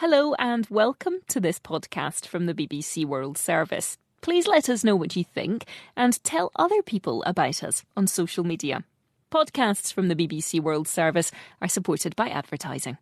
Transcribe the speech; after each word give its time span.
Hello 0.00 0.32
and 0.38 0.66
welcome 0.70 1.16
to 1.28 1.40
this 1.40 1.58
podcast 1.58 2.26
from 2.26 2.46
the 2.46 2.54
BBC 2.54 3.04
World 3.04 3.36
Service. 3.36 3.98
Please 4.22 4.46
let 4.46 4.70
us 4.70 4.82
know 4.82 4.96
what 4.96 5.14
you 5.14 5.22
think 5.22 5.66
and 5.94 6.24
tell 6.24 6.50
other 6.56 6.80
people 6.80 7.22
about 7.24 7.62
us 7.62 7.84
on 7.98 8.06
social 8.06 8.42
media. 8.42 8.82
Podcasts 9.30 9.92
from 9.92 10.08
the 10.08 10.16
BBC 10.16 10.58
World 10.58 10.88
Service 10.88 11.30
are 11.60 11.68
supported 11.68 12.16
by 12.16 12.30
advertising. 12.30 12.96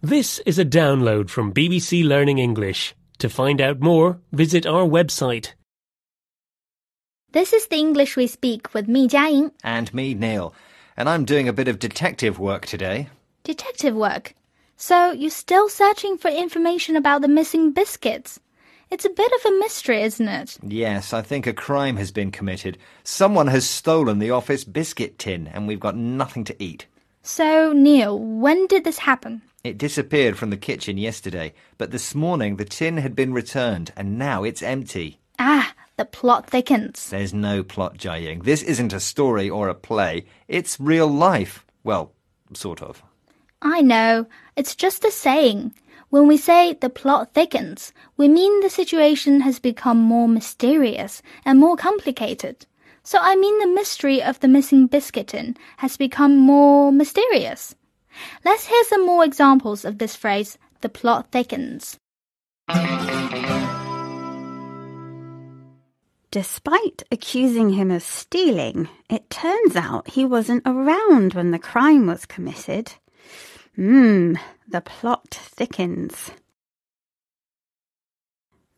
This 0.00 0.38
is 0.46 0.60
a 0.60 0.64
download 0.64 1.28
from 1.28 1.52
BBC 1.52 2.06
Learning 2.06 2.38
English. 2.38 2.94
To 3.18 3.28
find 3.28 3.60
out 3.60 3.80
more, 3.80 4.20
visit 4.30 4.64
our 4.64 4.84
website. 4.84 5.54
This 7.32 7.52
is 7.52 7.66
the 7.66 7.78
English 7.78 8.16
we 8.16 8.28
speak 8.28 8.72
with 8.72 8.86
me, 8.86 9.08
Jiaying. 9.08 9.50
And 9.64 9.92
me, 9.92 10.14
Neil. 10.14 10.54
And 10.96 11.08
I'm 11.08 11.24
doing 11.24 11.48
a 11.48 11.52
bit 11.52 11.66
of 11.66 11.80
detective 11.80 12.38
work 12.38 12.64
today. 12.64 13.08
Detective 13.42 13.96
work. 13.96 14.34
So 14.86 15.12
you're 15.12 15.30
still 15.30 15.70
searching 15.70 16.18
for 16.18 16.28
information 16.28 16.94
about 16.94 17.22
the 17.22 17.28
missing 17.28 17.72
biscuits? 17.72 18.38
It's 18.90 19.06
a 19.06 19.08
bit 19.08 19.32
of 19.32 19.50
a 19.50 19.58
mystery, 19.58 20.02
isn't 20.02 20.28
it? 20.28 20.58
Yes, 20.62 21.14
I 21.14 21.22
think 21.22 21.46
a 21.46 21.54
crime 21.54 21.96
has 21.96 22.12
been 22.12 22.30
committed. 22.30 22.76
Someone 23.02 23.46
has 23.46 23.66
stolen 23.66 24.18
the 24.18 24.30
office 24.30 24.62
biscuit 24.62 25.18
tin, 25.18 25.46
and 25.46 25.66
we've 25.66 25.80
got 25.80 25.96
nothing 25.96 26.44
to 26.44 26.62
eat. 26.62 26.84
So, 27.22 27.72
Neil, 27.72 28.18
when 28.18 28.66
did 28.66 28.84
this 28.84 28.98
happen? 28.98 29.40
It 29.64 29.78
disappeared 29.78 30.36
from 30.36 30.50
the 30.50 30.58
kitchen 30.58 30.98
yesterday, 30.98 31.54
but 31.78 31.90
this 31.90 32.14
morning 32.14 32.56
the 32.56 32.66
tin 32.66 32.98
had 32.98 33.16
been 33.16 33.32
returned, 33.32 33.90
and 33.96 34.18
now 34.18 34.44
it's 34.44 34.62
empty. 34.62 35.18
Ah, 35.38 35.72
the 35.96 36.04
plot 36.04 36.50
thickens. 36.50 37.08
There's 37.08 37.32
no 37.32 37.62
plot, 37.62 37.96
Jiaying. 37.96 38.44
This 38.44 38.62
isn't 38.62 38.92
a 38.92 39.00
story 39.00 39.48
or 39.48 39.70
a 39.70 39.74
play. 39.74 40.26
It's 40.46 40.78
real 40.78 41.08
life. 41.08 41.64
Well, 41.84 42.12
sort 42.52 42.82
of. 42.82 43.02
I 43.66 43.80
know. 43.80 44.26
It's 44.56 44.76
just 44.76 45.06
a 45.06 45.10
saying. 45.10 45.72
When 46.10 46.28
we 46.28 46.36
say 46.36 46.74
the 46.74 46.90
plot 46.90 47.32
thickens, 47.32 47.94
we 48.18 48.28
mean 48.28 48.60
the 48.60 48.68
situation 48.68 49.40
has 49.40 49.58
become 49.58 49.98
more 49.98 50.28
mysterious 50.28 51.22
and 51.46 51.58
more 51.58 51.74
complicated. 51.74 52.66
So 53.02 53.18
I 53.20 53.36
mean 53.36 53.58
the 53.58 53.74
mystery 53.74 54.22
of 54.22 54.38
the 54.40 54.48
missing 54.48 54.86
biscuit 54.86 55.28
tin 55.28 55.56
has 55.78 55.96
become 55.96 56.36
more 56.36 56.92
mysterious. 56.92 57.74
Let's 58.44 58.66
hear 58.66 58.84
some 58.84 59.06
more 59.06 59.24
examples 59.24 59.86
of 59.86 59.96
this 59.96 60.14
phrase, 60.14 60.58
the 60.82 60.90
plot 60.90 61.32
thickens. 61.32 61.96
Despite 66.30 67.02
accusing 67.10 67.70
him 67.70 67.90
of 67.90 68.02
stealing, 68.02 68.88
it 69.08 69.30
turns 69.30 69.74
out 69.74 70.10
he 70.10 70.26
wasn't 70.26 70.62
around 70.66 71.32
when 71.32 71.50
the 71.50 71.58
crime 71.58 72.06
was 72.06 72.26
committed. 72.26 72.92
Mmm, 73.76 74.38
the 74.68 74.80
plot 74.80 75.30
thickens. 75.30 76.30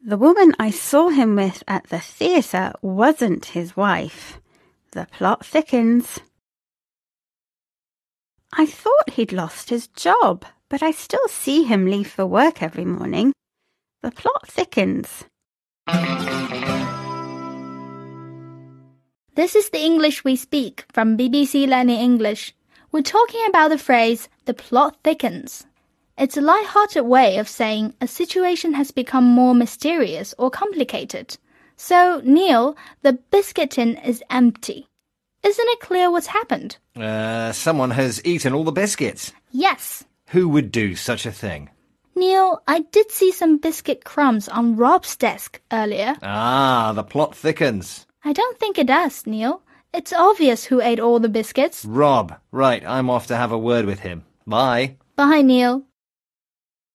The 0.03 0.17
woman 0.17 0.55
I 0.59 0.71
saw 0.71 1.11
him 1.11 1.37
with 1.37 1.63
at 1.69 1.89
the 1.89 1.99
theatre 2.01 2.73
wasn't 2.81 3.47
his 3.47 3.77
wife. 3.77 4.41
The 4.93 5.07
plot 5.13 5.45
thickens. 5.45 6.21
I 8.53 8.65
thought 8.65 9.11
he'd 9.11 9.33
lost 9.33 9.69
his 9.69 9.89
job, 9.89 10.47
but 10.71 10.83
I 10.83 10.93
still 10.93 11.29
see 11.29 11.65
him 11.65 11.85
leave 11.85 12.09
for 12.09 12.25
work 12.25 12.63
every 12.63 12.87
morning. 12.87 13.33
The 14.03 14.13
plot 14.13 14.49
thickens. 14.49 15.25
This 19.35 19.55
is 19.55 19.69
the 19.69 19.85
English 19.85 20.25
we 20.25 20.37
speak 20.37 20.87
from 20.93 21.19
BBC 21.19 21.69
Learning 21.69 22.01
English. 22.01 22.55
We're 22.93 23.03
talking 23.03 23.45
about 23.49 23.69
the 23.69 23.79
phrase, 23.79 24.31
the 24.47 24.55
plot 24.55 24.97
thickens. 25.05 25.67
It's 26.17 26.37
a 26.37 26.41
light-hearted 26.41 27.03
way 27.03 27.37
of 27.37 27.49
saying 27.49 27.95
a 28.01 28.09
situation 28.09 28.73
has 28.73 28.91
become 28.91 29.25
more 29.25 29.55
mysterious 29.55 30.35
or 30.39 30.51
complicated. 30.51 31.37
So, 31.77 32.23
Neil, 32.25 32.77
the 33.03 33.13
biscuit 33.13 33.73
tin 33.73 33.99
is 33.99 34.23
empty. 34.31 34.87
Isn't 35.43 35.69
it 35.69 35.81
clear 35.81 36.11
what's 36.11 36.29
happened? 36.29 36.79
Uh, 36.97 37.53
someone 37.53 37.91
has 37.91 38.25
eaten 38.25 38.55
all 38.55 38.65
the 38.65 38.73
biscuits. 38.73 39.33
Yes. 39.53 40.05
Who 40.29 40.49
would 40.49 40.73
do 40.73 40.97
such 40.97 41.27
a 41.27 41.33
thing? 41.33 41.69
Neil, 42.15 42.63
I 42.67 42.81
did 42.81 43.13
see 43.13 43.31
some 43.31 43.59
biscuit 43.59 44.05
crumbs 44.05 44.49
on 44.49 44.77
Rob's 44.77 45.17
desk 45.17 45.61
earlier. 45.71 46.17
Ah, 46.23 46.93
the 46.95 47.05
plot 47.05 47.37
thickens. 47.37 48.07
I 48.25 48.33
don't 48.33 48.59
think 48.59 48.79
it 48.79 48.87
does, 48.87 49.27
Neil. 49.27 49.61
It's 49.93 50.13
obvious 50.13 50.65
who 50.65 50.81
ate 50.81 50.99
all 50.99 51.21
the 51.21 51.29
biscuits. 51.29 51.85
Rob. 51.85 52.35
Right, 52.51 52.83
I'm 52.87 53.11
off 53.11 53.27
to 53.27 53.37
have 53.37 53.53
a 53.53 53.59
word 53.59 53.85
with 53.85 54.01
him. 54.01 54.25
Bye. 54.47 54.97
Bye, 55.17 55.43
Neil. 55.43 55.85